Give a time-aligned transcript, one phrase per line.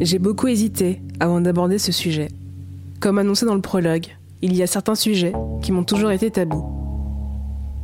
[0.00, 2.28] J'ai beaucoup hésité avant d'aborder ce sujet.
[2.98, 4.08] Comme annoncé dans le prologue,
[4.42, 6.66] il y a certains sujets qui m'ont toujours été tabous.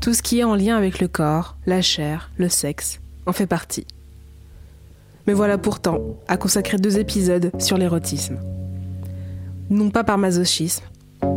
[0.01, 3.47] Tout ce qui est en lien avec le corps, la chair, le sexe, en fait
[3.47, 3.87] partie.
[5.27, 8.39] Mais voilà pourtant à consacrer deux épisodes sur l'érotisme.
[9.71, 10.85] Non pas par masochisme,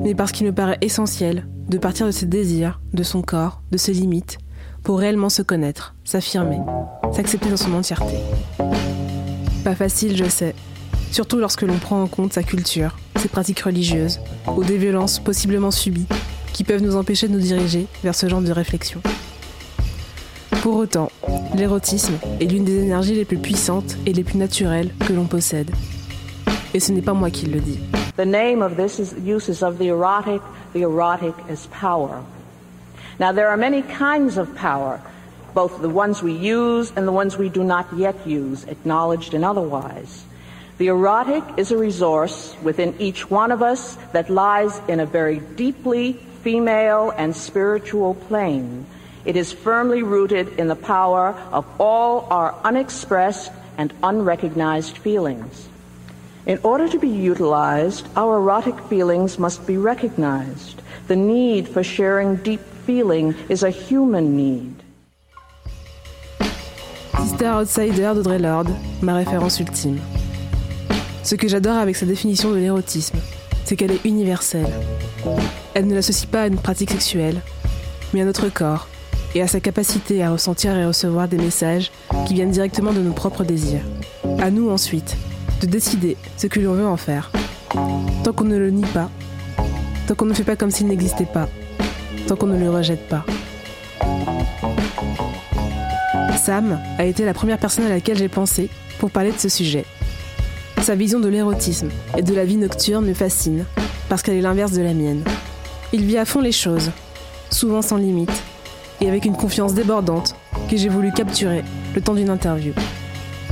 [0.04, 3.77] mais parce qu'il me paraît essentiel de partir de ses désirs, de son corps, de
[3.77, 4.39] ses limites,
[4.84, 6.59] pour réellement se connaître, s'affirmer,
[7.13, 8.16] s'accepter dans son entièreté.
[9.63, 10.55] Pas facile, je sais,
[11.12, 14.20] surtout lorsque l'on prend en compte sa culture, ses pratiques religieuses,
[14.55, 16.08] ou des violences possiblement subies,
[16.53, 19.02] qui peuvent nous empêcher de nous diriger vers ce genre de réflexion.
[20.62, 21.11] Pour autant,
[21.55, 25.72] l'érotisme est l'une des énergies les plus puissantes et les plus naturelles que l'on possède.
[26.73, 27.80] Et ce n'est pas moi qui le dis.
[28.17, 30.41] The name of this is of the erotic.
[30.73, 31.34] The erotic.
[33.21, 34.99] Now there are many kinds of power,
[35.53, 39.45] both the ones we use and the ones we do not yet use, acknowledged and
[39.45, 40.25] otherwise.
[40.80, 45.38] The erotic is a resource within each one of us that lies in a very
[45.39, 48.88] deeply female and spiritual plane.
[49.23, 55.69] It is firmly rooted in the power of all our unexpressed and unrecognized feelings.
[56.47, 60.81] In order to be utilized, our erotic feelings must be recognized.
[61.08, 62.61] The need for sharing deep
[62.92, 64.84] feeling is a human need.
[67.22, 69.98] Sister Outsider d'Audrey Lorde, ma référence ultime.
[71.23, 73.17] Ce que j'adore avec sa définition de l'érotisme,
[73.64, 74.73] c'est qu'elle est universelle.
[75.73, 77.39] Elle ne l'associe pas à une pratique sexuelle,
[78.14, 78.89] mais à notre corps
[79.36, 81.92] et à sa capacité à ressentir et recevoir des messages
[82.28, 83.86] qui viennent directement de nos propres désirs.
[84.39, 85.16] À nous ensuite
[85.61, 87.31] de décider ce que l'on veut en faire.
[88.26, 89.09] Tant qu'on ne le nie pas,
[90.08, 91.48] tant qu'on ne fait pas comme s'il n'existait pas,
[92.35, 93.25] qu'on ne le rejette pas.
[96.37, 99.85] Sam a été la première personne à laquelle j'ai pensé pour parler de ce sujet.
[100.81, 103.65] Sa vision de l'érotisme et de la vie nocturne me fascine
[104.09, 105.23] parce qu'elle est l'inverse de la mienne.
[105.93, 106.91] Il vit à fond les choses,
[107.52, 108.31] souvent sans limite,
[109.02, 110.36] et avec une confiance débordante
[110.70, 112.73] que j'ai voulu capturer le temps d'une interview.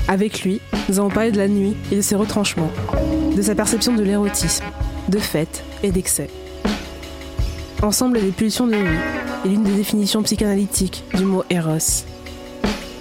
[0.08, 2.72] Avec lui, nous avons parlé de la nuit et de ses retranchements,
[3.36, 4.66] de sa perception de l'érotisme,
[5.08, 6.30] de fêtes et d'excès.
[7.82, 9.00] Ensemble, les pulsions de nuit
[9.46, 12.04] est l'une des définitions psychanalytiques du mot Eros.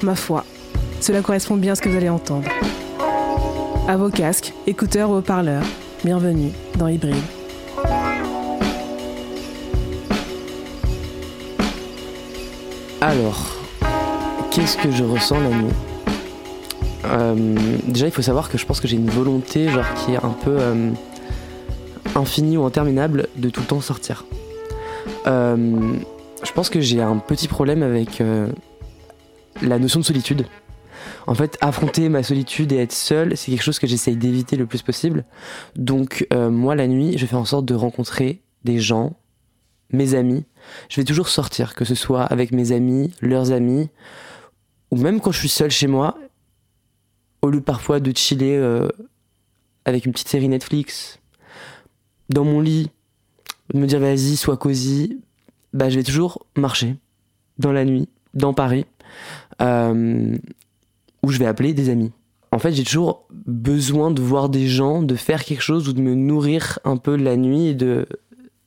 [0.03, 0.44] Ma foi,
[1.00, 2.49] cela correspond bien à ce que vous allez entendre.
[3.88, 5.65] À vos casques, écouteurs ou haut-parleurs,
[6.05, 7.17] bienvenue dans Hybride.
[13.00, 13.56] Alors,
[14.53, 15.72] qu'est-ce que je ressens la nuit
[17.05, 17.56] euh,
[17.88, 20.37] Déjà, il faut savoir que je pense que j'ai une volonté, genre, qui est un
[20.44, 20.93] peu euh,
[22.15, 24.25] infinie ou interminable de tout le temps sortir.
[25.28, 25.94] Euh,
[26.43, 28.22] je pense que j'ai un petit problème avec
[29.62, 30.47] la notion de solitude.
[31.27, 34.67] En fait, affronter ma solitude et être seul, c'est quelque chose que j'essaye d'éviter le
[34.67, 35.25] plus possible.
[35.77, 39.17] Donc, moi, la nuit, je fais en sorte de rencontrer des gens,
[39.93, 40.44] mes amis.
[40.88, 43.91] Je vais toujours sortir, que ce soit avec mes amis, leurs amis,
[44.91, 46.19] ou même quand je suis seul chez moi,
[47.43, 48.88] au lieu parfois de chiller euh,
[49.84, 51.21] avec une petite série Netflix,
[52.28, 52.91] dans mon lit,
[53.73, 55.21] de me dire vas-y, sois cosy,
[55.73, 56.97] bah je vais toujours marcher
[57.59, 58.87] dans la nuit, dans Paris,
[59.61, 60.37] euh,
[61.23, 62.12] où je vais appeler des amis.
[62.51, 66.01] En fait, j'ai toujours besoin de voir des gens, de faire quelque chose ou de
[66.01, 68.06] me nourrir un peu la nuit et de,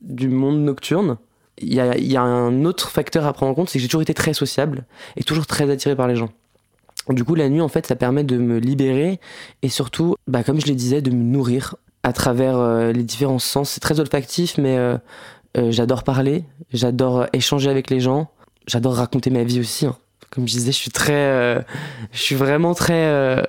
[0.01, 1.18] du monde nocturne.
[1.57, 3.88] Il y a, y a un autre facteur à prendre en compte, c'est que j'ai
[3.88, 4.85] toujours été très sociable
[5.16, 6.29] et toujours très attiré par les gens.
[7.09, 9.19] Du coup, la nuit, en fait, ça permet de me libérer
[9.63, 13.39] et surtout, bah, comme je le disais, de me nourrir à travers euh, les différents
[13.39, 13.72] sens.
[13.72, 14.97] C'est très olfactif, mais euh,
[15.57, 18.31] euh, j'adore parler, j'adore échanger avec les gens,
[18.67, 19.85] j'adore raconter ma vie aussi.
[19.85, 19.97] Hein.
[20.31, 21.66] Comme je disais, je suis très,
[22.13, 23.44] je suis vraiment très,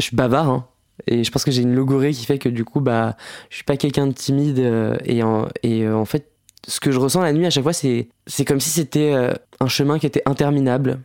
[0.00, 0.48] je suis bavard.
[0.48, 0.66] Hein.
[1.06, 3.16] Et je pense que j'ai une logorée qui fait que du coup, bah,
[3.48, 4.58] je suis pas quelqu'un de timide
[5.04, 6.32] et en, et en fait,
[6.66, 9.14] ce que je ressens la nuit à chaque fois, c'est, c'est comme si c'était
[9.60, 10.98] un chemin qui était interminable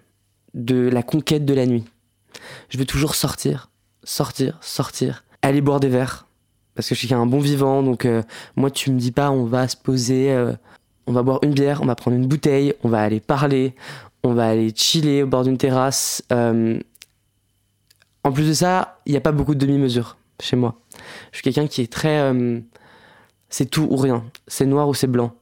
[0.56, 1.86] de la conquête de la nuit.
[2.70, 3.70] Je veux toujours sortir,
[4.04, 6.26] sortir, sortir, aller boire des verres.
[6.76, 8.24] Parce que je suis un bon vivant, donc euh,
[8.56, 10.54] moi tu me dis pas on va se poser, euh,
[11.08, 13.76] on va boire une bière, on va prendre une bouteille, on va aller parler,
[14.24, 16.24] on va aller chiller au bord d'une terrasse.
[16.32, 16.80] Euh,
[18.24, 20.80] en plus de ça, il n'y a pas beaucoup de demi-mesures chez moi.
[21.32, 22.34] Je suis quelqu'un qui est très...
[23.50, 25.34] c'est tout ou rien, c'est noir ou c'est blanc.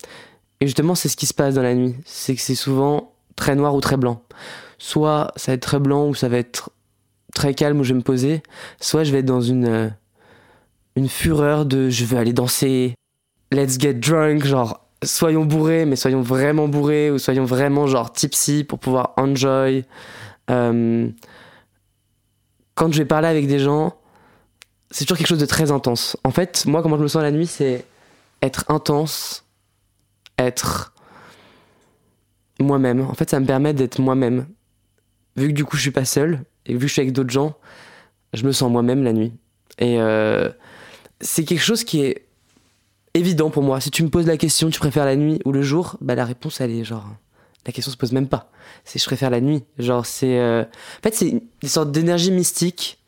[0.61, 3.55] Et justement c'est ce qui se passe dans la nuit, c'est que c'est souvent très
[3.55, 4.21] noir ou très blanc
[4.79, 6.71] soit ça va être très blanc ou ça va être
[7.35, 8.41] très calme où je vais me poser,
[8.79, 9.93] soit je vais être dans une,
[10.99, 12.93] une fureur de je veux aller danser,
[13.51, 18.65] let's get drunk, genre soyons bourrés, mais soyons vraiment bourrés ou soyons vraiment genre tipsy
[18.65, 19.85] pour pouvoir enjoy.
[20.51, 21.09] Euh,
[22.75, 23.95] quand je vais parler avec des gens,
[24.91, 26.17] c'est toujours quelque chose de très intense.
[26.25, 27.85] En fait, moi, comment je me sens la nuit, c'est
[28.41, 29.45] être intense,
[30.37, 30.93] être
[32.59, 33.01] moi-même.
[33.01, 34.47] En fait, ça me permet d'être moi-même.
[35.37, 37.29] Vu que du coup, je suis pas seul, et vu que je suis avec d'autres
[37.29, 37.55] gens,
[38.33, 39.31] je me sens moi-même la nuit.
[39.77, 40.49] Et euh,
[41.21, 42.25] c'est quelque chose qui est
[43.13, 43.79] évident pour moi.
[43.81, 46.25] Si tu me poses la question, tu préfères la nuit ou le jour, bah la
[46.25, 47.07] réponse, elle est genre.
[47.65, 48.51] La question se pose même pas.
[48.85, 49.63] C'est je préfère la nuit.
[49.77, 50.39] Genre, c'est.
[50.39, 53.03] Euh, en fait, c'est une sorte d'énergie mystique.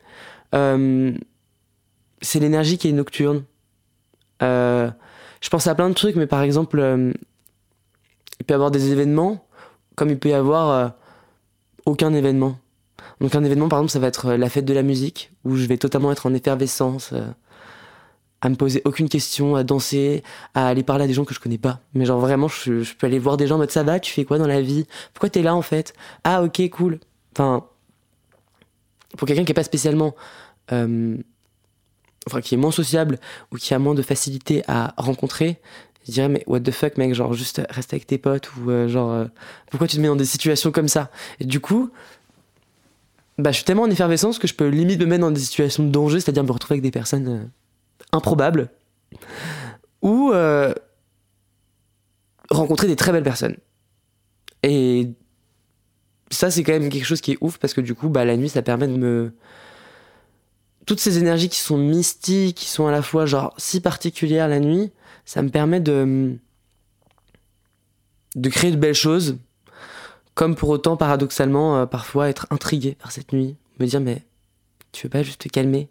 [0.54, 1.14] Euh,
[2.22, 3.44] c'est l'énergie qui est nocturne.
[4.42, 6.80] je pense à plein de trucs, mais par exemple,
[8.40, 9.48] il peut y avoir des événements,
[9.96, 10.94] comme il peut y avoir
[11.86, 12.58] aucun événement.
[13.20, 15.56] Donc un événement, par exemple, ça va être euh, la fête de la musique, où
[15.56, 17.28] je vais totalement être en effervescence, euh,
[18.42, 20.24] à me poser aucune question, à danser,
[20.54, 21.80] à aller parler à des gens que je connais pas.
[21.94, 24.26] Mais genre vraiment, je, peux aller voir des gens en mode ça va, tu fais
[24.26, 24.86] quoi dans la vie?
[25.14, 25.94] Pourquoi t'es là en fait?
[26.24, 27.00] Ah ok, cool.
[27.34, 27.66] Enfin,
[29.18, 30.16] pour quelqu'un qui est pas spécialement...
[30.72, 31.18] Euh,
[32.28, 33.20] enfin, qui est moins sociable
[33.52, 35.60] ou qui a moins de facilité à rencontrer,
[36.08, 39.26] je dirais mais what the fuck mec genre juste reste avec tes potes ou genre
[39.70, 41.10] pourquoi tu te mets dans des situations comme ça?
[41.40, 41.92] Et du coup
[43.38, 45.84] bah, je suis tellement en effervescence que je peux limite me mettre dans des situations
[45.84, 47.44] de danger, c'est-à-dire me retrouver avec des personnes euh,
[48.12, 48.70] improbables,
[50.02, 50.74] ou euh,
[52.50, 53.58] rencontrer des très belles personnes.
[54.64, 55.10] Et
[56.30, 58.38] ça, c'est quand même quelque chose qui est ouf parce que du coup, bah, la
[58.38, 59.34] nuit, ça permet de me.
[60.86, 64.60] Toutes ces énergies qui sont mystiques, qui sont à la fois genre si particulières la
[64.60, 64.92] nuit,
[65.26, 66.38] ça me permet de.
[68.36, 69.38] de créer de belles choses
[70.34, 73.56] comme pour autant, paradoxalement, euh, parfois être intrigué par cette nuit.
[73.80, 74.24] Me dire, mais
[74.92, 75.90] tu veux pas juste te calmer?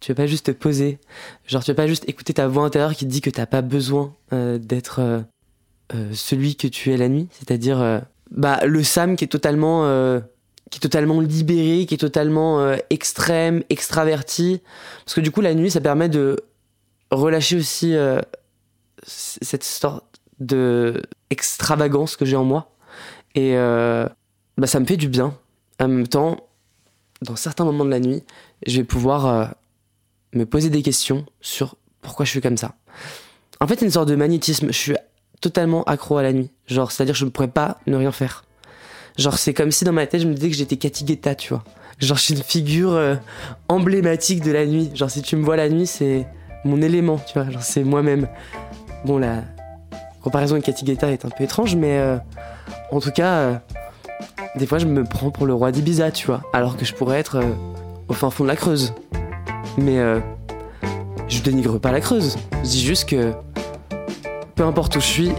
[0.00, 0.98] Tu veux pas juste te poser
[1.46, 3.62] Genre, tu veux pas juste écouter ta voix intérieure qui te dit que t'as pas
[3.62, 9.24] besoin euh, d'être euh, celui que tu es la nuit C'est-à-dire, bah, le Sam qui
[9.24, 10.20] est totalement.
[11.20, 14.60] libéré, qui est totalement extrême, extraverti.
[15.04, 16.36] Parce que du coup, la nuit, ça permet de
[17.10, 17.94] relâcher aussi
[19.06, 20.04] cette sorte
[20.40, 22.70] de extravagance que j'ai en moi
[23.34, 24.08] et euh,
[24.56, 25.36] bah, ça me fait du bien.
[25.80, 26.48] En même temps,
[27.22, 28.24] dans certains moments de la nuit,
[28.66, 29.46] je vais pouvoir euh,
[30.32, 32.74] me poser des questions sur pourquoi je suis comme ça.
[33.60, 34.68] En fait, c'est une sorte de magnétisme.
[34.68, 34.94] Je suis
[35.40, 36.50] totalement accro à la nuit.
[36.66, 38.44] Genre, c'est-à-dire je ne pourrais pas ne rien faire.
[39.16, 41.48] Genre, c'est comme si dans ma tête, je me disais que j'étais Cathy Guetta, tu
[41.50, 41.64] vois.
[41.98, 43.16] Genre, je suis une figure euh,
[43.68, 44.90] emblématique de la nuit.
[44.94, 46.26] Genre, si tu me vois la nuit, c'est
[46.64, 47.50] mon élément, tu vois.
[47.50, 48.28] Genre, c'est moi-même.
[49.04, 49.42] Bon, la
[50.22, 52.18] comparaison avec Cathy Guetta est un peu étrange, mais
[52.90, 53.58] en tout cas, euh,
[54.56, 57.18] des fois, je me prends pour le roi d'Ibiza, tu vois, alors que je pourrais
[57.18, 57.54] être euh,
[58.08, 58.94] au fin fond de la Creuse.
[59.78, 60.20] Mais euh,
[61.28, 62.36] je dénigre pas la Creuse.
[62.64, 63.32] Je dis juste que
[64.54, 65.32] peu importe où je suis,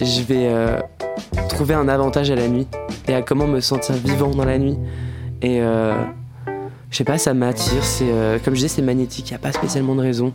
[0.00, 0.50] je vais
[1.48, 2.66] trouver un avantage à la nuit
[3.08, 4.76] et à comment me sentir vivant dans la nuit.
[5.40, 7.82] Et je sais pas, ça m'attire.
[7.82, 9.30] C'est comme je disais, c'est magnétique.
[9.30, 10.34] Il y a pas spécialement de raison.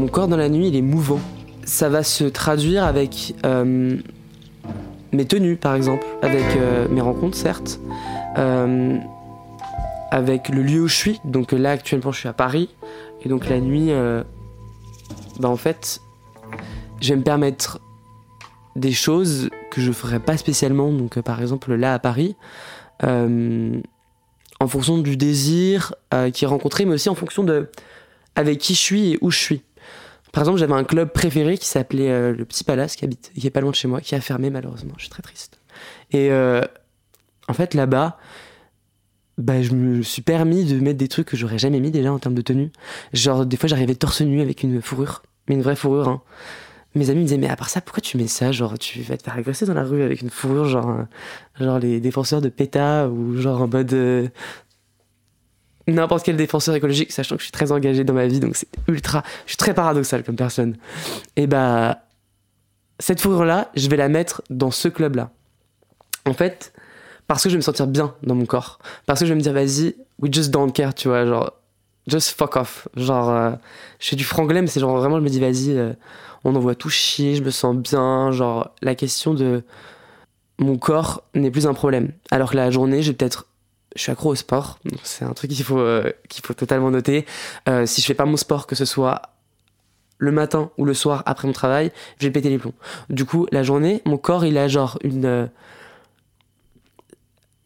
[0.00, 1.20] Mon corps dans la nuit, il est mouvant.
[1.64, 3.98] Ça va se traduire avec euh,
[5.12, 7.80] mes tenues, par exemple, avec euh, mes rencontres, certes,
[8.38, 8.98] euh,
[10.10, 11.20] avec le lieu où je suis.
[11.24, 12.68] Donc là, actuellement, je suis à Paris.
[13.22, 13.90] Et donc la nuit,
[15.38, 16.00] bah, en fait,
[17.00, 17.80] je vais me permettre
[18.76, 20.90] des choses que je ferais pas spécialement.
[20.90, 22.34] Donc par exemple, là, à Paris,
[23.02, 25.94] en fonction du désir
[26.32, 27.68] qui est rencontré, mais aussi en fonction de
[28.36, 29.62] avec qui je suis et où je suis.
[30.32, 33.46] Par exemple, j'avais un club préféré qui s'appelait euh, le Petit Palace, qui habite, qui
[33.46, 34.92] est pas loin de chez moi, qui a fermé malheureusement.
[34.96, 35.58] Je suis très triste.
[36.12, 36.62] Et euh,
[37.48, 38.16] en fait, là-bas,
[39.38, 42.18] bah, je me suis permis de mettre des trucs que j'aurais jamais mis déjà en
[42.18, 42.70] termes de tenue.
[43.12, 46.08] Genre, des fois, j'arrivais torse nu avec une fourrure, mais une vraie fourrure.
[46.08, 46.22] Hein.
[46.94, 48.52] Mes amis me disaient, mais à part ça, pourquoi tu mets ça?
[48.52, 51.78] Genre, tu vas te faire agresser dans la rue avec une fourrure, genre, euh, genre
[51.78, 54.30] les défenseurs de PETA, ou genre en mode
[55.94, 58.68] n'importe quel défenseur écologique, sachant que je suis très engagé dans ma vie, donc c'est
[58.88, 59.22] ultra.
[59.46, 60.76] Je suis très paradoxal comme personne.
[61.36, 62.02] Et bah,
[62.98, 65.30] cette fourrure-là, je vais la mettre dans ce club-là.
[66.26, 66.72] En fait,
[67.26, 68.78] parce que je vais me sentir bien dans mon corps.
[69.06, 71.52] Parce que je vais me dire, vas-y, we just don't care, tu vois, genre,
[72.06, 72.88] just fuck off.
[72.96, 73.50] Genre, euh,
[73.98, 75.92] je fais du franglais, mais c'est genre vraiment, je me dis, vas-y, euh,
[76.44, 78.32] on envoie tout chier, je me sens bien.
[78.32, 79.62] Genre, la question de
[80.58, 82.12] mon corps n'est plus un problème.
[82.30, 83.46] Alors que la journée, je vais peut-être
[83.96, 86.12] je suis accro au sport, c'est un truc qu'il faut, euh,
[86.56, 87.26] totalement noter.
[87.68, 89.22] Euh, si je fais pas mon sport, que ce soit
[90.18, 92.74] le matin ou le soir après mon travail, je vais péter les plombs.
[93.08, 95.24] Du coup, la journée, mon corps, il a genre une.
[95.24, 95.46] Euh,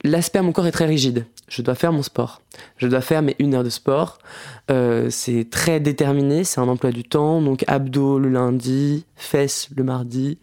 [0.02, 1.26] l'aspect à mon corps est très rigide.
[1.48, 2.40] Je dois faire mon sport.
[2.78, 4.18] Je dois faire mes une heure de sport.
[5.10, 7.42] c'est très déterminé, c'est un emploi du temps.
[7.42, 10.38] Donc abdos le lundi, fesses le mardi,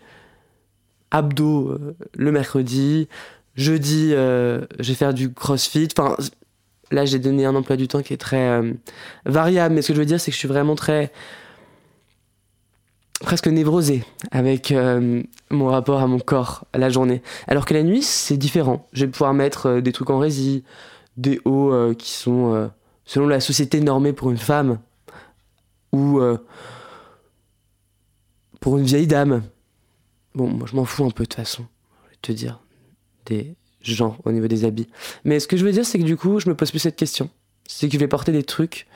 [1.10, 1.76] abdos
[2.14, 3.08] le mercredi.
[3.56, 5.88] Jeudi, je vais faire du crossfit.
[5.98, 6.16] Enfin,
[6.92, 8.62] là, j'ai donné un emploi du temps qui est très
[9.26, 9.76] variable.
[9.76, 11.12] Mais ce que je veux dire, c'est que je suis vraiment très
[13.20, 14.74] presque névrosé avec
[15.52, 17.22] mon rapport à mon corps à la journée.
[17.48, 18.88] Alors que la nuit, c'est différent.
[18.94, 20.64] Je vais pouvoir mettre des trucs en rési,
[21.18, 22.72] des hauts qui sont
[23.06, 24.80] selon la société normée pour une femme
[25.92, 26.22] ou
[28.60, 29.44] pour une vieille dame.
[30.34, 31.66] Bon, moi je m'en fous un peu de toute façon,
[32.06, 32.60] je vais te dire,
[33.26, 34.88] des gens au niveau des habits.
[35.24, 36.96] Mais ce que je veux dire, c'est que du coup, je me pose plus cette
[36.96, 37.30] question.
[37.68, 38.88] C'est que je vais porter des trucs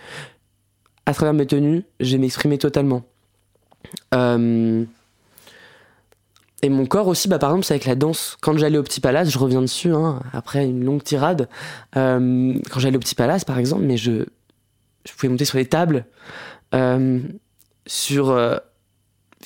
[1.05, 3.03] à travers mes tenues, je vais m'exprimer totalement.
[4.13, 4.83] Euh,
[6.61, 8.37] et mon corps aussi, bah, par exemple, c'est avec la danse.
[8.41, 11.47] Quand j'allais au Petit Palace, je reviens dessus, hein, après une longue tirade.
[11.95, 14.25] Euh, quand j'allais au Petit Palace, par exemple, mais je,
[15.05, 16.05] je pouvais monter sur les tables,
[16.73, 17.19] euh,
[17.85, 18.35] sur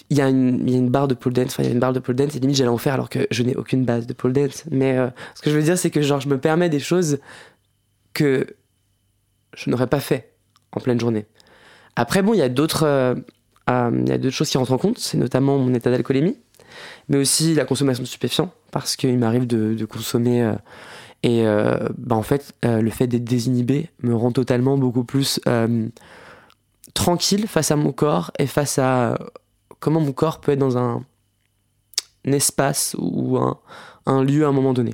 [0.09, 2.15] il y, a une, barre de pole dance, il y a une barre de pole
[2.15, 4.63] dance et limite j'allais en faire alors que je n'ai aucune base de pole dance.
[4.71, 7.19] Mais euh, ce que je veux dire c'est que genre je me permets des choses
[8.13, 8.47] que
[9.55, 10.33] je n'aurais pas fait
[10.71, 11.25] en pleine journée.
[11.95, 13.15] Après bon il y a d'autres euh,
[13.69, 16.37] euh, choses qui rentrent en compte, c'est notamment mon état d'alcoolémie,
[17.07, 20.53] mais aussi la consommation de stupéfiants parce qu'il m'arrive de, consommer
[21.23, 21.43] et
[21.97, 25.39] bah, en fait le fait d'être désinhibé me rend totalement beaucoup plus
[26.93, 29.17] tranquille face à mon corps et face à
[29.79, 31.03] comment mon corps peut être dans un,
[32.25, 34.93] espace ou un, lieu à un moment donné.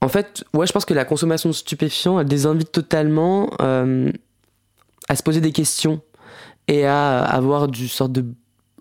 [0.00, 4.10] En fait, ouais, je pense que la consommation de stupéfiants, elle les invite totalement euh,
[5.08, 6.00] à se poser des questions
[6.68, 8.24] et à avoir du sort de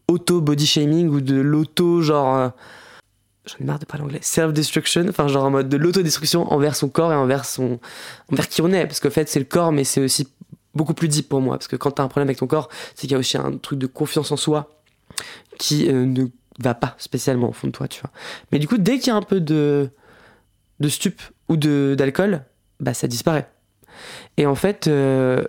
[0.07, 2.35] auto-body shaming ou de l'auto, genre.
[2.35, 2.49] Euh,
[3.45, 4.19] j'en ai marre de parler anglais.
[4.21, 7.79] Self-destruction, enfin, genre en mode de l'autodestruction envers son corps et envers, son,
[8.31, 8.85] envers qui on est.
[8.85, 10.27] Parce qu'en fait, c'est le corps, mais c'est aussi
[10.73, 11.57] beaucoup plus deep pour moi.
[11.57, 13.57] Parce que quand t'as un problème avec ton corps, c'est qu'il y a aussi un
[13.57, 14.78] truc de confiance en soi
[15.57, 16.25] qui euh, ne
[16.59, 18.11] va pas spécialement au fond de toi, tu vois.
[18.51, 19.89] Mais du coup, dès qu'il y a un peu de,
[20.79, 22.43] de stup ou d'alcool,
[22.79, 23.49] bah ça disparaît.
[24.37, 25.43] Et en fait, euh,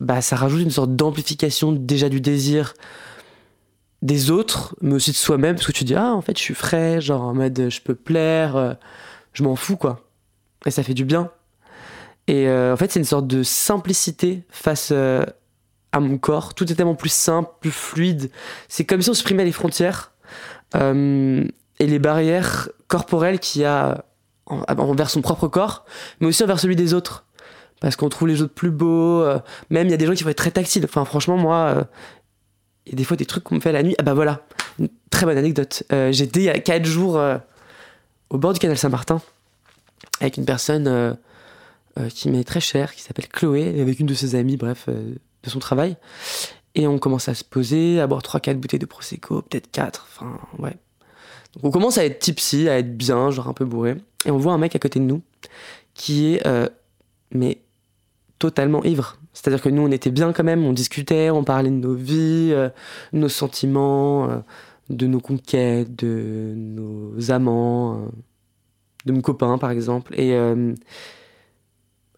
[0.00, 2.74] bah ça rajoute une sorte d'amplification déjà du désir
[4.02, 6.54] des autres, mais aussi de soi-même, parce que tu dis, ah, en fait, je suis
[6.54, 8.74] frais, genre en mode, je peux plaire, euh,
[9.32, 10.08] je m'en fous, quoi.
[10.66, 11.30] Et ça fait du bien.
[12.28, 14.92] Et en fait, c'est une sorte de simplicité face
[15.92, 16.54] à mon corps.
[16.54, 18.30] Tout est tellement plus simple, plus fluide.
[18.68, 20.12] C'est comme si on supprimait les frontières
[20.74, 21.44] euh,
[21.78, 24.04] et les barrières corporelles qu'il y a
[24.46, 25.84] envers son propre corps,
[26.20, 27.24] mais aussi envers celui des autres.
[27.80, 29.22] Parce qu'on trouve les autres plus beaux.
[29.22, 29.38] Euh,
[29.70, 30.84] même, il y a des gens qui vont être très tactiles.
[30.84, 31.84] Enfin, franchement, moi, euh,
[32.86, 33.94] il y a des fois des trucs qu'on me fait la nuit.
[33.98, 34.46] Ah bah voilà,
[34.78, 35.82] une très bonne anecdote.
[36.10, 37.20] J'étais il y a 4 jours
[38.30, 39.20] au bord du canal Saint-Martin
[40.20, 41.18] avec une personne
[42.10, 44.88] qui m'est très chère, qui s'appelle Chloé, avec une de ses amies, bref,
[45.50, 45.96] son travail.
[46.74, 50.38] Et on commence à se poser, à boire 3-4 bouteilles de Prosecco, peut-être 4, enfin,
[50.58, 50.76] ouais.
[51.54, 53.96] Donc on commence à être tipsy, à être bien, genre un peu bourré.
[54.26, 55.22] Et on voit un mec à côté de nous
[55.94, 56.68] qui est, euh,
[57.32, 57.58] mais
[58.38, 59.16] totalement ivre.
[59.32, 62.50] C'est-à-dire que nous, on était bien quand même, on discutait, on parlait de nos vies,
[62.52, 62.68] euh,
[63.14, 64.38] nos sentiments, euh,
[64.90, 68.08] de nos conquêtes, de nos amants,
[69.06, 70.18] de mon copain par exemple.
[70.18, 70.36] Et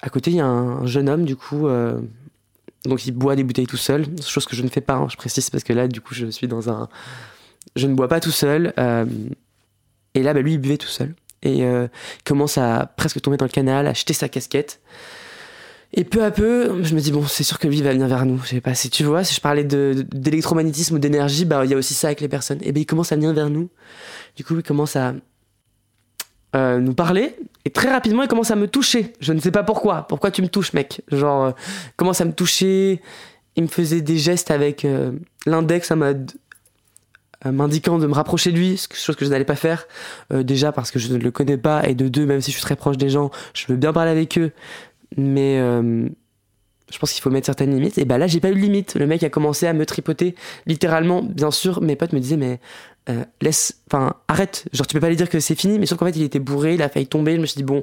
[0.00, 1.66] à côté, il y a un, jeune homme, du coup,
[2.84, 5.16] donc il boit des bouteilles tout seul, chose que je ne fais pas, hein, je
[5.16, 6.88] précise, parce que là, du coup, je suis dans un...
[7.76, 8.72] Je ne bois pas tout seul.
[8.78, 9.04] Euh,
[10.14, 11.14] et là, bah, lui, il buvait tout seul.
[11.42, 11.86] Et euh,
[12.18, 14.80] il commence à presque tomber dans le canal, à acheter sa casquette.
[15.94, 18.26] Et peu à peu, je me dis, bon, c'est sûr que lui, va venir vers
[18.26, 18.40] nous.
[18.42, 21.74] Je sais pas, si tu vois, si je parlais d'électromagnétisme ou d'énergie, bah, il y
[21.74, 22.58] a aussi ça avec les personnes.
[22.62, 23.68] Et ben il commence à venir vers nous.
[24.36, 25.14] Du coup, il commence à
[26.56, 27.36] euh, nous parler
[27.66, 29.12] et très rapidement il commence à me toucher.
[29.20, 30.06] Je ne sais pas pourquoi.
[30.08, 31.02] Pourquoi tu me touches, mec?
[31.12, 31.50] Genre, euh,
[31.96, 33.02] commence à me toucher.
[33.56, 35.12] Il me faisait des gestes avec euh,
[35.46, 36.32] l'index en mode
[37.44, 39.86] m'indiquant de me rapprocher de lui, chose que je n'allais pas faire.
[40.32, 42.64] déjà parce que je ne le connais pas et de deux, même si je suis
[42.64, 44.50] très proche des gens, je veux bien parler avec eux,
[45.16, 45.60] mais
[46.90, 47.98] je pense qu'il faut mettre certaines limites.
[47.98, 48.94] Et bah là, j'ai pas eu de limite.
[48.94, 50.34] Le mec a commencé à me tripoter,
[50.66, 51.22] littéralement.
[51.22, 52.60] Bien sûr, mes potes me disaient, mais
[53.08, 54.66] euh, laisse, enfin, arrête.
[54.72, 56.38] Genre, tu peux pas lui dire que c'est fini, mais sauf qu'en fait, il était
[56.38, 57.36] bourré, il a failli tomber.
[57.36, 57.82] Je me suis dit, bon,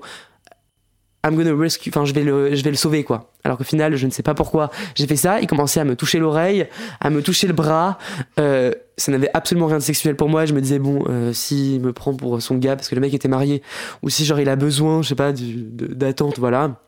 [1.25, 3.32] I'm gonna rescue, enfin, je vais le, je vais le sauver, quoi.
[3.44, 5.41] Alors qu'au final, je ne sais pas pourquoi j'ai fait ça.
[5.41, 6.67] Il commençait à me toucher l'oreille,
[7.01, 7.98] à me toucher le bras.
[8.39, 10.46] Euh, ça n'avait absolument rien de sexuel pour moi.
[10.46, 13.13] Je me disais, bon, euh, s'il me prend pour son gars, parce que le mec
[13.13, 13.63] était marié,
[14.03, 16.79] ou si, genre, il a besoin, je sais pas, d'attente, voilà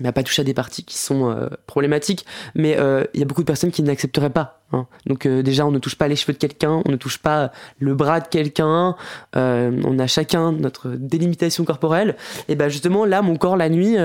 [0.00, 2.26] mais à pas toucher à des parties qui sont euh, problématiques.
[2.54, 4.60] Mais euh, il y a beaucoup de personnes qui n'accepteraient pas.
[4.72, 4.86] Hein.
[5.06, 7.52] Donc euh, déjà, on ne touche pas les cheveux de quelqu'un, on ne touche pas
[7.78, 8.96] le bras de quelqu'un.
[9.34, 12.16] on a chacun notre délimitation corporelle.
[12.48, 13.96] Et ben justement, là, mon corps la nuit,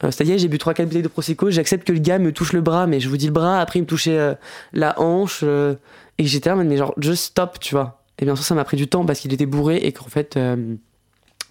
[0.00, 2.86] c'est-à-dire j'ai bu 3-4 bouteilles de prosecco, j'accepte que le gars me touche le bras,
[2.86, 3.60] mais je vous dis le bras.
[3.60, 4.36] Après, il me touchait
[4.72, 8.02] la hanche et j'étais là, mais genre, just stop, tu vois.
[8.18, 10.38] Et bien sûr, ça m'a pris du temps parce qu'il était bourré et qu'en fait,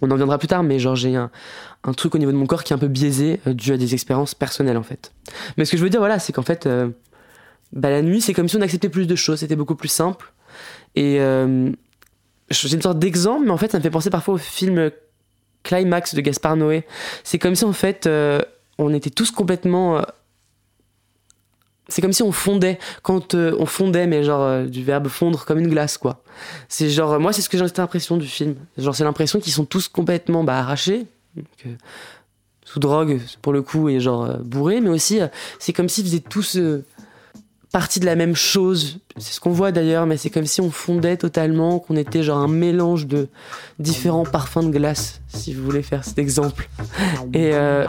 [0.02, 1.30] on en viendra plus tard, mais genre j'ai un,
[1.96, 3.94] truc au niveau de mon corps qui est un peu biaisé euh, dû à des
[3.94, 5.12] expériences personnelles en fait.
[5.56, 6.90] Mais ce que je veux dire, voilà, c'est qu'en fait, euh,
[7.72, 10.32] bah, la nuit, c'est comme si on acceptait plus de choses, c'était beaucoup plus simple.
[10.94, 11.18] Et
[12.50, 14.90] j'ai une sorte d'exemple, mais en fait, ça me fait penser parfois au film
[15.62, 16.84] Climax de Gaspard Noé.
[17.24, 18.06] C'est comme si en fait,
[18.76, 20.04] on était tous complètement
[21.92, 25.44] c'est comme si on fondait quand euh, on fondait mais genre euh, du verbe fondre
[25.44, 26.22] comme une glace quoi.
[26.68, 28.56] C'est genre moi c'est ce que j'ai l'impression du film.
[28.78, 31.06] Genre c'est l'impression qu'ils sont tous complètement bah, arrachés
[32.64, 35.20] sous drogue pour le coup et genre euh, bourrés mais aussi
[35.58, 36.58] c'est comme s'ils faisaient tous
[37.72, 38.98] partie de la même chose.
[39.16, 42.38] C'est ce qu'on voit d'ailleurs, mais c'est comme si on fondait totalement, qu'on était genre
[42.38, 43.28] un mélange de
[43.78, 46.68] différents parfums de glace, si vous voulez faire cet exemple.
[47.32, 47.86] Et euh,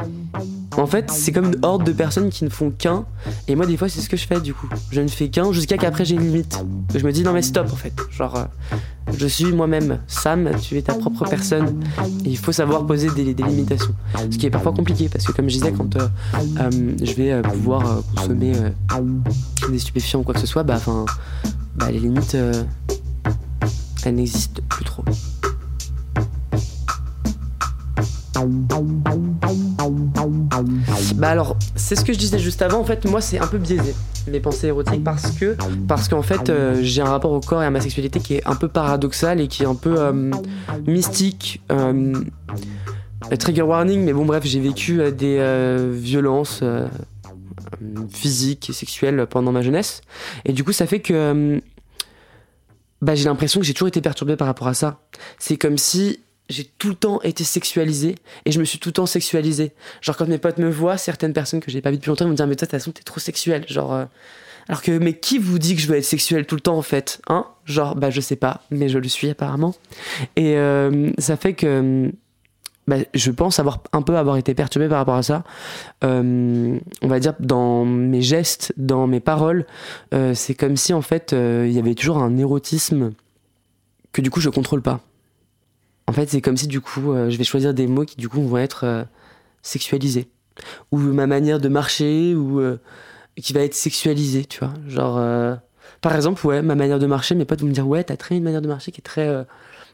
[0.77, 3.05] en fait, c'est comme une horde de personnes qui ne font qu'un.
[3.47, 4.69] Et moi, des fois, c'est ce que je fais du coup.
[4.91, 6.63] Je ne fais qu'un jusqu'à qu'après j'ai une limite.
[6.95, 7.93] Je me dis non mais stop en fait.
[8.09, 8.45] Genre, euh,
[9.17, 9.99] je suis moi-même.
[10.07, 11.83] Sam, tu es ta propre personne.
[12.25, 13.93] Il faut savoir poser des, limitations.
[14.29, 16.07] Ce qui est parfois compliqué parce que, comme je disais, quand euh,
[16.59, 18.53] euh, je vais euh, pouvoir consommer
[19.69, 20.79] des stupéfiants ou quoi que ce soit, bah,
[21.75, 22.37] bah les limites,
[24.05, 25.03] elles n'existent plus trop.
[31.15, 32.79] Bah alors, c'est ce que je disais juste avant.
[32.79, 33.93] En fait, moi, c'est un peu biaisé
[34.27, 35.55] mes pensées érotiques parce que
[35.87, 38.47] parce qu'en fait, euh, j'ai un rapport au corps et à ma sexualité qui est
[38.47, 40.31] un peu paradoxal et qui est un peu euh,
[40.87, 41.61] mystique.
[41.71, 42.13] Euh,
[43.39, 46.63] trigger warning, mais bon, bref, j'ai vécu des violences
[48.09, 50.01] physiques et sexuelles pendant ma jeunesse,
[50.45, 51.61] et du coup, ça fait que
[53.01, 54.99] bah, j'ai l'impression que j'ai toujours été perturbé par rapport à ça.
[55.39, 56.19] C'est comme si
[56.49, 59.71] j'ai tout le temps été sexualisé et je me suis tout le temps sexualisé.
[60.01, 62.31] Genre quand mes potes me voient, certaines personnes que j'ai pas vues depuis longtemps vont
[62.31, 63.65] me dire mais toi de toute façon t'es trop sexuel.
[63.67, 64.05] Genre euh,
[64.67, 66.81] alors que mais qui vous dit que je veux être sexuel tout le temps en
[66.81, 67.47] fait, hein?
[67.65, 69.73] Genre bah je sais pas, mais je le suis apparemment.
[70.35, 72.11] Et euh, ça fait que
[72.87, 75.43] bah, je pense avoir un peu avoir été perturbé par rapport à ça.
[76.03, 79.65] Euh, on va dire dans mes gestes, dans mes paroles,
[80.33, 83.13] c'est comme si en fait il y avait toujours un érotisme
[84.11, 84.99] que du coup je contrôle pas.
[86.13, 88.29] En fait, c'est comme si du coup, euh, je vais choisir des mots qui du
[88.29, 89.03] coup vont être euh,
[89.63, 90.29] sexualisés.
[90.91, 92.77] Ou ma manière de marcher, ou euh,
[93.35, 94.75] qui va être sexualisée, tu vois.
[94.87, 95.19] Genre,
[96.01, 98.37] par exemple, ouais, ma manière de marcher, mes potes vont me dire, ouais, t'as très
[98.37, 99.43] une manière de marcher qui est très.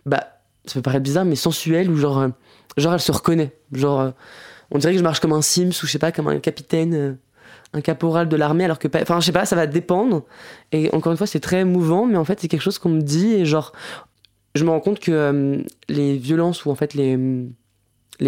[0.06, 2.28] bah, ça peut paraître bizarre, mais sensuelle, ou genre,
[2.76, 3.56] genre elle se reconnaît.
[3.72, 4.12] Genre,
[4.72, 7.18] on dirait que je marche comme un Sims, ou je sais pas, comme un capitaine
[7.74, 10.24] un caporal de l'armée alors que enfin je sais pas ça va dépendre
[10.72, 13.02] et encore une fois c'est très mouvant mais en fait c'est quelque chose qu'on me
[13.02, 13.74] dit et genre
[14.56, 17.18] je me rends compte que euh, les violences ou en fait les,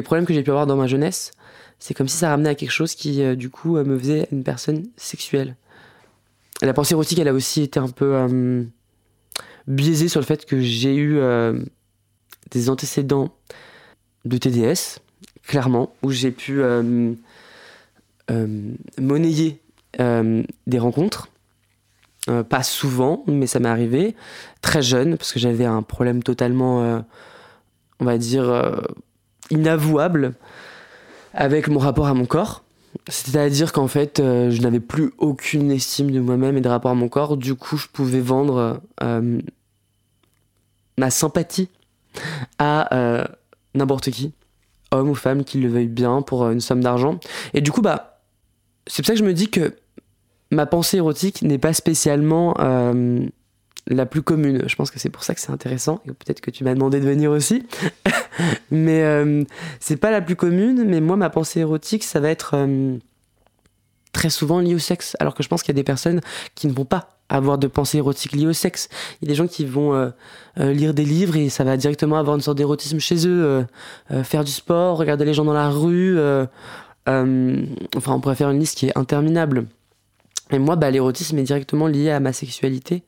[0.03, 1.31] problèmes que j'ai pu avoir dans ma jeunesse,
[1.79, 4.27] c'est comme si ça ramenait à quelque chose qui, euh, du coup, euh, me faisait
[4.31, 5.55] une personne sexuelle.
[6.61, 8.67] La pensée érotique, elle a aussi été un peu
[9.65, 11.19] biaisée sur le fait que j'ai eu
[12.51, 13.35] des antécédents
[14.25, 14.99] de TDS,
[15.41, 16.61] clairement, où j'ai pu
[18.99, 19.59] monnayer
[19.97, 21.29] des rencontres
[22.29, 24.15] euh, pas souvent, mais ça m'est arrivé.
[24.61, 26.99] Très jeune, parce que j'avais un problème totalement, euh,
[27.99, 28.79] on va dire, euh,
[29.49, 30.33] inavouable
[31.33, 32.63] avec mon rapport à mon corps.
[33.07, 37.07] C'est-à-dire qu'en fait, je n'avais plus aucune estime de moi-même et de rapport à mon
[37.07, 37.37] corps.
[37.37, 38.81] Du coup, je pouvais vendre
[40.97, 41.69] ma sympathie
[42.59, 43.29] à
[43.73, 44.33] n'importe qui,
[44.91, 47.17] homme ou femme, qui le veuille bien, pour une somme d'argent.
[47.53, 48.19] Et du coup, bah,
[48.87, 49.73] c'est pour ça que je me dis que
[50.51, 53.25] ma pensée érotique n'est pas spécialement euh,
[53.87, 54.63] la plus commune.
[54.67, 56.01] Je pense que c'est pour ça que c'est intéressant.
[56.05, 57.65] Peut-être que tu m'as demandé de venir aussi.
[58.71, 59.43] mais euh,
[59.79, 60.83] c'est pas la plus commune.
[60.85, 62.97] Mais moi, ma pensée érotique, ça va être euh,
[64.11, 65.15] très souvent lié au sexe.
[65.19, 66.19] Alors que je pense qu'il y a des personnes
[66.53, 68.89] qui ne vont pas avoir de pensée érotique liée au sexe.
[69.21, 70.11] Il y a des gens qui vont
[70.57, 73.65] lire des livres et ça va directement avoir une sorte d'érotisme chez eux.
[74.23, 76.19] faire du sport, regarder les gens dans la rue.
[77.07, 77.25] enfin,
[78.07, 79.65] on pourrait faire une liste qui est interminable.
[80.51, 83.03] Et moi, bah, l'érotisme est directement lié à ma sexualité.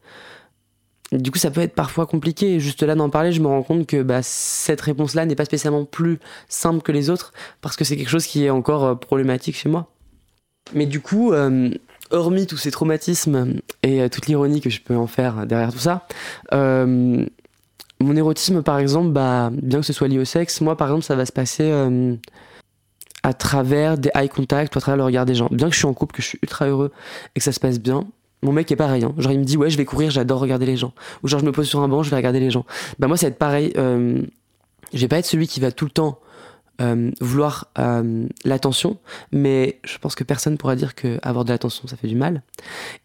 [1.12, 2.60] Du coup, ça peut être parfois compliqué.
[2.60, 5.86] juste là d'en parler, je me rends compte que bah, cette réponse-là n'est pas spécialement
[5.86, 9.56] plus simple que les autres, parce que c'est quelque chose qui est encore euh, problématique
[9.56, 9.88] chez moi.
[10.74, 11.70] Mais du coup, euh,
[12.10, 15.80] hormis tous ces traumatismes et euh, toute l'ironie que je peux en faire derrière tout
[15.80, 16.08] ça,
[16.52, 21.06] mon érotisme, par exemple, bah, bien que ce soit lié au sexe, moi, par exemple,
[21.06, 21.72] ça va se passer
[23.24, 25.48] à travers des eye contact ou à travers le regard des gens.
[25.52, 26.92] Bien que je suis en couple, que je suis ultra heureux
[27.36, 28.06] et que ça se passe bien,
[28.44, 29.04] mon mec est pareil.
[29.04, 29.14] Hein.
[29.18, 30.94] Genre, il me dit, ouais, je vais courir, j'adore regarder les gens.
[31.24, 32.66] Ou genre, je me pose sur un banc, je vais regarder les gens.
[33.00, 33.74] Bah, moi, ça va être pareil.
[33.78, 34.22] Euh,
[34.94, 36.20] je vais pas être celui qui va tout le temps
[36.82, 38.98] euh, vouloir euh, l'attention,
[39.32, 42.44] mais je pense que personne pourra dire que avoir de l'attention, ça fait du mal.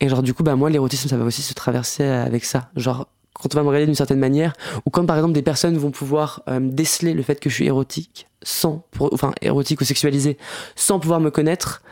[0.01, 2.71] Et genre, du coup, bah, moi, l'érotisme, ça va aussi se traverser avec ça.
[2.77, 3.07] Genre,
[3.41, 4.53] quand on va me regarder d'une certaine manière,
[4.85, 7.67] ou quand par exemple des personnes vont pouvoir euh, déceler le fait que je suis
[7.67, 10.39] érotique, sans, enfin érotique ou sexualisé,
[10.77, 11.83] sans pouvoir me connaître,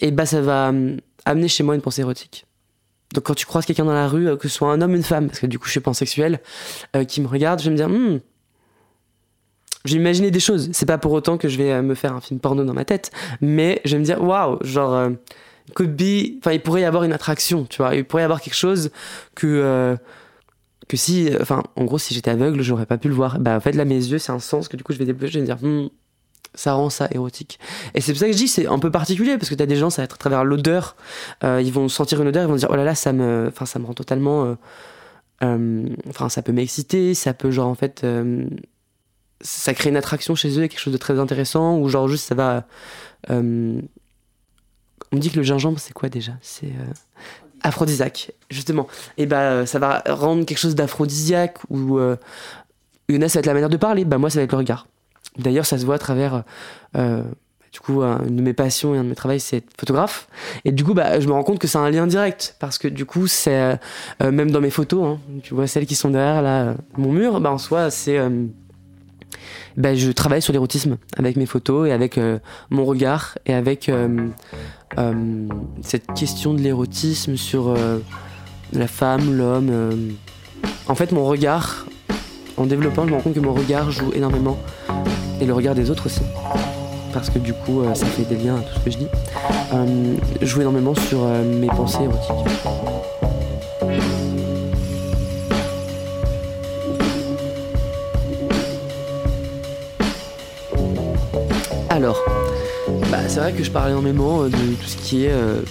[0.00, 2.46] et bah ça va euh, amener chez moi une pensée érotique.
[3.14, 4.96] Donc quand tu croises quelqu'un dans la rue, euh, que ce soit un homme ou
[4.96, 6.40] une femme, parce que du coup je suis pansexuel,
[7.08, 8.20] qui me regarde, je vais me dire, hmm,
[9.84, 10.70] je vais imaginer des choses.
[10.72, 13.10] C'est pas pour autant que je vais me faire un film porno dans ma tête,
[13.40, 15.10] mais je vais me dire, waouh, genre,
[15.74, 16.00] could
[16.38, 18.90] enfin, il pourrait y avoir une attraction, tu vois, il pourrait y avoir quelque chose
[19.34, 19.98] que
[20.88, 23.38] que si, enfin, en gros, si j'étais aveugle, j'aurais pas pu le voir.
[23.38, 25.32] Bah, en fait, là, mes yeux, c'est un sens que du coup, je vais débloquer,
[25.32, 25.88] je vais me dire, hmm,
[26.54, 27.58] ça rend ça érotique.
[27.94, 29.76] Et c'est pour ça que je dis, c'est un peu particulier, parce que t'as des
[29.76, 30.96] gens, ça va être à travers l'odeur,
[31.44, 33.66] euh, ils vont sentir une odeur, ils vont dire, oh là là, ça me, enfin,
[33.66, 34.54] ça me rend totalement, euh,
[35.42, 38.06] euh, enfin, ça peut m'exciter, ça peut, genre, en fait,
[39.40, 42.34] ça crée une attraction chez eux, quelque chose de très intéressant, ou genre, juste, ça
[42.34, 42.66] va,
[43.30, 43.36] on
[45.16, 46.32] me dit que le gingembre, c'est quoi déjà?
[46.40, 46.72] C'est
[47.62, 48.88] aphrodisiaque, justement.
[49.18, 52.16] Et bah, euh, ça va rendre quelque chose d'aphrodisiaque ou euh,
[53.08, 54.86] une ça va être la manière de parler, bah moi ça va être le regard.
[55.38, 56.44] D'ailleurs, ça se voit à travers
[56.96, 57.22] euh,
[57.72, 60.28] du coup une de mes passions et un de mes travaux c'est photographe
[60.66, 62.86] et du coup bah je me rends compte que c'est un lien direct parce que
[62.86, 63.78] du coup c'est
[64.20, 67.50] même dans mes photos hein, tu vois celles qui sont derrière là mon mur bah
[67.50, 68.20] en soi c'est
[69.76, 72.18] bah, je travaille sur l'érotisme avec mes photos et avec
[72.70, 73.90] mon regard et avec
[74.98, 75.48] euh,
[75.80, 77.98] cette question de l'érotisme sur euh,
[78.72, 79.68] la femme, l'homme.
[79.70, 80.10] Euh.
[80.88, 81.86] En fait, mon regard,
[82.56, 84.58] en développant, je me rends compte que mon regard joue énormément.
[85.40, 86.22] Et le regard des autres aussi.
[87.12, 89.08] Parce que du coup, ça fait des liens à tout ce que je dis.
[90.42, 93.01] joue énormément sur mes pensées érotiques.
[103.42, 105.62] Vrai que je parle énormément euh, de tout ce qui est euh,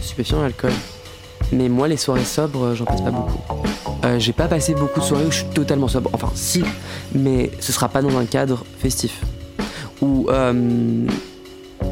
[0.00, 0.72] stupéfiant, l'alcool.
[1.52, 3.38] Mais moi, les soirées sobres, euh, j'en passe pas beaucoup.
[4.18, 6.10] j'ai pas passé beaucoup de soirées où je suis totalement sobre.
[6.14, 6.64] Enfin, si,
[7.14, 9.20] mais ce sera pas dans un cadre festif.
[10.00, 10.28] Ou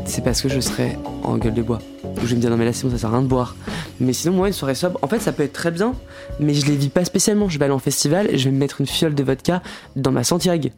[0.07, 1.81] c'est parce que je serai en gueule de bois.
[2.05, 3.27] Où je vais me dire non mais là c'est bon, ça sert à rien de
[3.27, 3.57] boire.
[4.01, 5.95] Mais sinon moi une soirée sobre, en fait ça peut être très bien,
[6.41, 7.49] mais je les vis pas spécialement.
[7.49, 9.63] Je vais aller en festival et je vais me mettre une fiole de vodka
[9.97, 10.69] dans ma Santiago.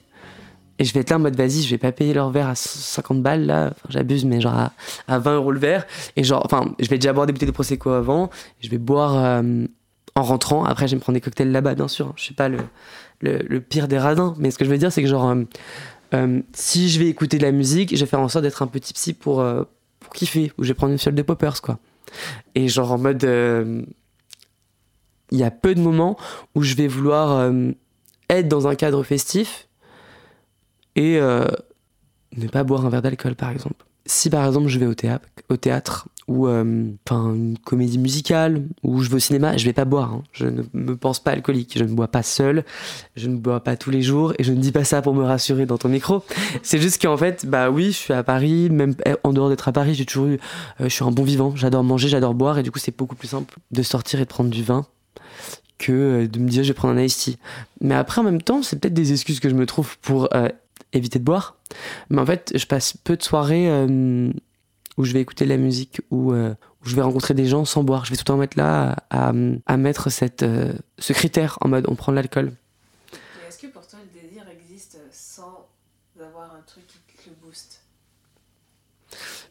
[0.79, 2.55] Et je vais être là en mode, vas-y, je vais pas payer leur verre à
[2.55, 3.73] 50 balles, là.
[3.89, 4.71] J'abuse, mais genre
[5.09, 5.87] à, 20 euros le verre.
[6.17, 8.31] Et genre, enfin, je vais déjà boire des bouteilles de Prosecco avant.
[8.61, 9.65] Je vais boire euh,
[10.15, 10.65] en rentrant.
[10.65, 12.13] Après, je vais me prendre des cocktails là-bas, bien sûr.
[12.17, 12.59] Je suis pas le,
[13.21, 14.35] le, pire des radins.
[14.39, 15.45] Mais ce que je veux dire, c'est que genre, euh,
[16.15, 18.67] euh, si je vais écouter de la musique, je vais faire en sorte d'être un
[18.67, 19.45] petit psy pour,
[20.01, 20.53] pour kiffer.
[20.59, 21.79] Ou je vais prendre une fiole de poppers, quoi.
[22.55, 23.25] Et genre, en mode.
[25.33, 26.17] Il y a peu de moments
[26.55, 27.51] où je vais vouloir
[28.29, 29.66] être dans un cadre festif
[30.97, 31.47] et euh,
[32.37, 33.85] ne pas boire un verre d'alcool par exemple.
[34.07, 38.63] Si par exemple je vais au théâtre, au théâtre ou euh, enfin une comédie musicale
[38.83, 40.13] ou je vais au cinéma, je vais pas boire.
[40.13, 40.23] Hein.
[40.33, 41.75] Je ne me pense pas alcoolique.
[41.79, 42.65] Je ne bois pas seul.
[43.15, 45.25] Je ne bois pas tous les jours et je ne dis pas ça pour me
[45.25, 46.25] rassurer dans ton micro.
[46.63, 48.71] C'est juste qu'en fait, bah oui, je suis à Paris.
[48.71, 50.35] Même en dehors d'être à Paris, j'ai toujours eu,
[50.81, 51.55] euh, je suis un bon vivant.
[51.55, 54.29] J'adore manger, j'adore boire et du coup c'est beaucoup plus simple de sortir et de
[54.29, 54.87] prendre du vin
[55.79, 57.39] que de me dire je vais prendre un iced tea.
[57.81, 60.29] Mais après en même temps, c'est peut-être des excuses que je me trouve pour
[60.93, 61.57] éviter de boire.
[62.11, 64.31] Mais en fait, je passe peu de soirées euh,
[64.97, 67.65] où je vais écouter de la musique, ou euh, où, je vais rencontrer des gens
[67.65, 68.05] sans boire.
[68.05, 69.33] Je vais tout le temps mettre là à,
[69.67, 72.53] à mettre cette, euh, ce critère en mode on prend de l'alcool.
[73.49, 75.67] Est-ce que pour toi le désir existe sans
[76.21, 77.83] avoir un truc qui te le booste?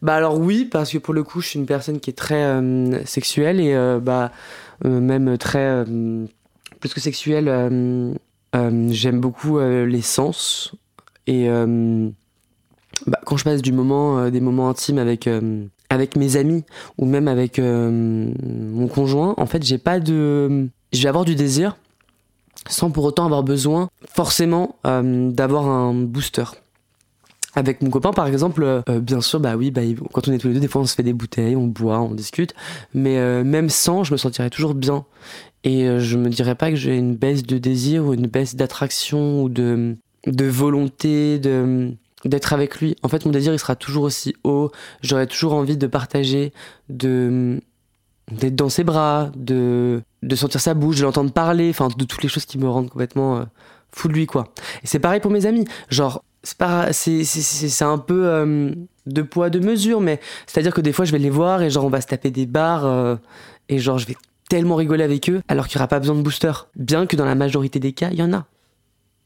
[0.02, 2.62] Bah alors oui, parce que pour le coup, je suis une personne qui est très
[3.06, 4.32] sexuelle et bah
[4.84, 5.86] même très
[6.80, 8.18] plus que sexuelle.
[8.54, 10.76] J'aime beaucoup les sens,
[11.28, 12.10] et euh,
[13.08, 16.64] bah, quand je passe du moment, euh, des moments intimes avec euh, avec mes amis
[16.98, 21.78] ou même avec mon conjoint, en fait, j'ai pas de, je vais avoir du désir
[22.68, 26.46] sans pour autant avoir besoin forcément d'avoir un booster.
[27.54, 30.56] Avec mon copain, par exemple, bien sûr, bah oui, bah, quand on est tous les
[30.56, 32.56] deux, des fois on se fait des bouteilles, on boit, on discute,
[32.96, 35.06] mais même sans, je me sentirais toujours bien.
[35.64, 39.44] Et je me dirais pas que j'ai une baisse de désir ou une baisse d'attraction
[39.44, 41.92] ou de, de volonté de
[42.24, 42.96] d'être avec lui.
[43.04, 44.72] En fait, mon désir, il sera toujours aussi haut.
[45.02, 46.54] J'aurai toujours envie de partager,
[46.90, 47.60] de
[48.32, 52.24] d'être dans ses bras, de de sentir sa bouche, de l'entendre parler, enfin de toutes
[52.24, 53.44] les choses qui me rendent complètement euh,
[53.92, 54.54] fou de lui, quoi.
[54.84, 55.66] Et c'est pareil pour mes amis.
[55.90, 58.72] Genre, c'est pas, c'est c'est un peu euh,
[59.06, 61.62] de poids de mesure, mais c'est à dire que des fois, je vais les voir
[61.62, 63.16] et genre on va se taper des bars euh,
[63.70, 64.16] et genre je vais
[64.50, 66.52] tellement rigoler avec eux alors qu'il n'y aura pas besoin de booster.
[66.76, 68.46] Bien que dans la majorité des cas, il y en a.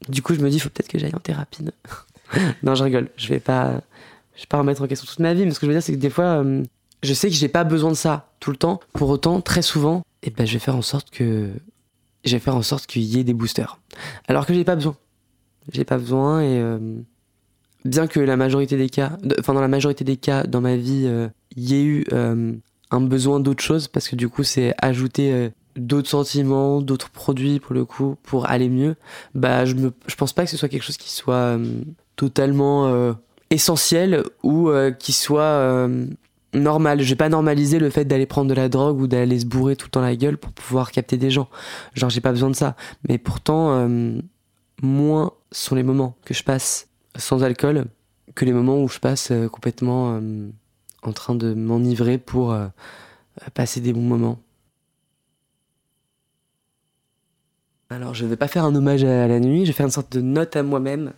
[0.08, 1.64] Du coup, je me dis, il faut peut-être que j'aille en thérapie.
[2.62, 3.08] non, je rigole.
[3.16, 3.80] Je vais pas,
[4.34, 5.44] je vais pas remettre en question toute ma vie.
[5.44, 6.62] Mais ce que je veux dire, c'est que des fois, euh,
[7.02, 8.80] je sais que j'ai pas besoin de ça tout le temps.
[8.92, 11.50] Pour autant, très souvent, et eh ben, je vais faire en sorte que
[12.24, 13.78] je vais faire en sorte qu'il y ait des boosters.
[14.28, 14.96] Alors que j'ai pas besoin.
[15.72, 16.78] J'ai pas besoin et euh,
[17.84, 21.04] bien que la majorité des cas, enfin dans la majorité des cas dans ma vie,
[21.06, 22.06] euh, il y ait eu
[22.90, 27.74] un besoin d'autre chose parce que du coup c'est ajouter d'autres sentiments, d'autres produits pour
[27.74, 28.96] le coup pour aller mieux.
[29.34, 31.58] Bah je me, je pense pas que ce soit quelque chose qui soit
[32.16, 33.14] totalement
[33.50, 35.88] essentiel ou qui soit
[36.54, 37.00] normal.
[37.00, 39.76] Je vais pas normaliser le fait d'aller prendre de la drogue ou d'aller se bourrer
[39.76, 41.48] tout le temps la gueule pour pouvoir capter des gens.
[41.94, 42.76] Genre, j'ai pas besoin de ça.
[43.08, 44.20] Mais pourtant, euh,
[44.82, 47.86] moins sont les moments que je passe sans alcool
[48.34, 50.48] que les moments où je passe euh, complètement euh,
[51.02, 52.56] en train de m'enivrer pour
[53.54, 54.38] passer des bons moments.
[57.90, 60.12] Alors, je vais pas faire un hommage à la nuit, je vais faire une sorte
[60.12, 61.12] de note à moi-même.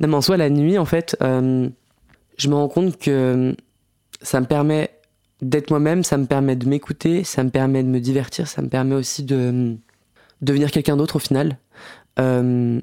[0.00, 3.54] Non, mais en soi, la nuit, en fait, je me rends compte que
[4.22, 4.90] ça me permet
[5.42, 8.68] d'être moi-même, ça me permet de m'écouter, ça me permet de me divertir, ça me
[8.68, 9.74] permet aussi de euh,
[10.42, 11.58] devenir quelqu'un d'autre au final.
[12.18, 12.80] Euh,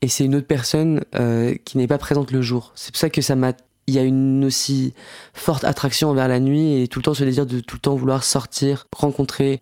[0.00, 2.72] et c'est une autre personne euh, qui n'est pas présente le jour.
[2.74, 3.52] C'est pour ça que ça m'a.
[3.86, 4.94] Il y a une aussi
[5.34, 7.94] forte attraction envers la nuit et tout le temps ce désir de tout le temps
[7.94, 9.60] vouloir sortir, rencontrer,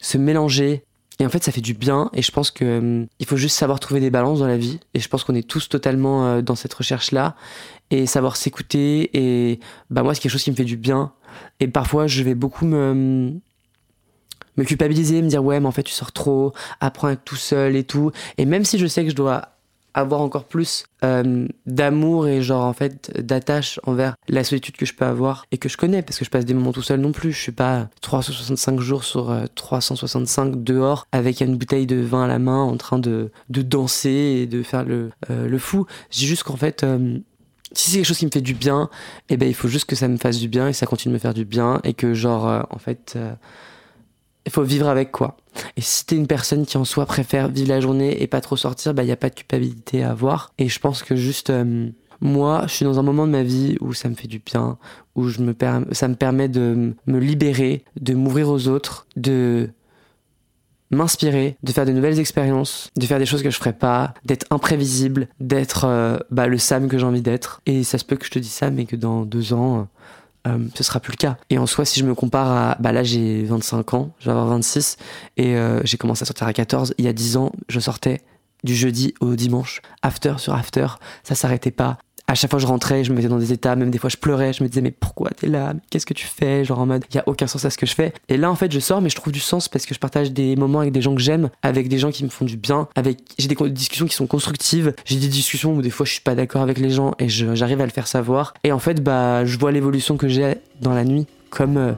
[0.00, 0.84] se mélanger.
[1.22, 2.10] Et en fait, ça fait du bien.
[2.14, 4.80] Et je pense que il faut juste savoir trouver des balances dans la vie.
[4.92, 7.36] Et je pense qu'on est tous totalement dans cette recherche-là
[7.92, 9.08] et savoir s'écouter.
[9.14, 11.12] Et bah moi, c'est quelque chose qui me fait du bien.
[11.60, 13.34] Et parfois, je vais beaucoup me
[14.56, 17.36] me culpabiliser, me dire ouais, mais en fait, tu sors trop, apprends à être tout
[17.36, 18.10] seul et tout.
[18.36, 19.50] Et même si je sais que je dois
[19.94, 24.94] avoir encore plus euh, d'amour et genre en fait d'attache envers la solitude que je
[24.94, 27.12] peux avoir et que je connais parce que je passe des moments tout seul non
[27.12, 27.32] plus.
[27.32, 32.28] Je suis pas 365 jours sur 365 euh, dehors avec une bouteille de vin à
[32.28, 34.10] la main en train de, de danser
[34.42, 35.86] et de faire le, euh, le fou.
[36.10, 36.84] J'ai juste qu'en fait
[37.74, 38.90] si c'est quelque chose qui me fait du bien,
[39.28, 41.16] eh ben il faut juste que ça me fasse du bien et ça continue de
[41.16, 43.32] me faire du bien et que genre euh, en fait euh,
[44.52, 45.38] il faut vivre avec quoi.
[45.78, 48.56] Et si t'es une personne qui en soi préfère vivre la journée et pas trop
[48.56, 51.48] sortir, bah il y a pas de culpabilité à avoir et je pense que juste
[51.48, 51.88] euh,
[52.20, 54.78] moi, je suis dans un moment de ma vie où ça me fait du bien,
[55.16, 55.56] où je me
[55.92, 59.70] ça me permet de me libérer, de m'ouvrir aux autres, de
[60.90, 64.46] m'inspirer, de faire de nouvelles expériences, de faire des choses que je ferais pas, d'être
[64.50, 67.62] imprévisible, d'être euh, bah, le Sam que j'ai envie d'être.
[67.64, 69.88] Et ça se peut que je te dise ça, mais que dans deux ans,
[70.46, 71.36] euh, ce sera plus le cas.
[71.50, 74.32] Et en soi, si je me compare à, bah là j'ai 25 ans, je vais
[74.32, 74.96] avoir 26,
[75.36, 76.94] et j'ai commencé à sortir à 14.
[76.98, 78.20] Il y a 10 ans, je sortais
[78.64, 80.86] du jeudi au dimanche, after sur after,
[81.24, 83.90] ça s'arrêtait pas à chaque fois je rentrais, je me mettais dans des états, même
[83.90, 85.74] des fois je pleurais, je me disais mais pourquoi t'es là?
[85.90, 86.64] Qu'est-ce que tu fais?
[86.64, 88.12] Genre en mode, il y a aucun sens à ce que je fais.
[88.28, 90.32] Et là en fait je sors mais je trouve du sens parce que je partage
[90.32, 92.88] des moments avec des gens que j'aime, avec des gens qui me font du bien,
[92.94, 96.20] avec j'ai des discussions qui sont constructives, j'ai des discussions où des fois je suis
[96.20, 98.54] pas d'accord avec les gens et j'arrive à le faire savoir.
[98.64, 101.92] Et en fait bah je vois l'évolution que j'ai dans la nuit comme euh,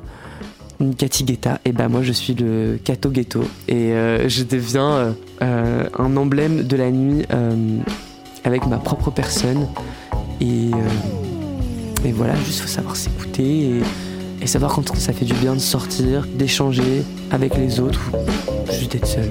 [0.80, 5.14] une Cathy Guetta, et bah moi je suis le Kato Ghetto et euh, je deviens
[5.42, 7.24] euh, un emblème de la nuit
[8.42, 9.66] avec ma propre personne
[10.44, 13.80] et, euh, et voilà, juste faut savoir s'écouter
[14.40, 18.10] et, savoir quand ça fait du bien de sortir, d'échanger avec les autres
[18.70, 19.30] juste d'être seul.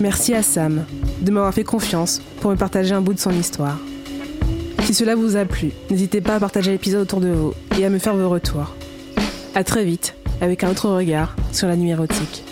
[0.00, 0.84] Merci à Sam
[1.20, 3.78] de m'avoir fait confiance pour me partager un bout de son histoire.
[4.82, 7.88] Si cela vous a plu, n'hésitez pas à partager l'épisode autour de vous et à
[7.88, 8.74] me faire vos retours.
[9.54, 12.42] A très vite avec un autre regard sur la nuit érotique.